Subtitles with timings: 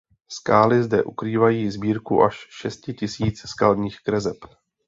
[0.27, 4.37] Skály zde ukrývají sbírku až šesti tisíc skalních kreseb.